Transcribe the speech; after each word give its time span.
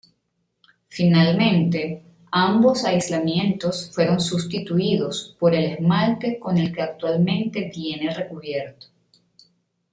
Finalmente, 0.87 2.01
ambos 2.31 2.85
aislamientos 2.85 3.91
fueron 3.93 4.19
sustituidos 4.19 5.35
por 5.37 5.53
el 5.53 5.73
esmalte 5.73 6.39
con 6.39 6.57
el 6.57 6.73
que 6.73 6.81
actualmente 6.81 7.71
viene 7.71 8.11
recubierto. 8.11 8.87